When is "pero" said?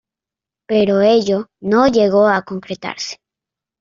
0.67-1.01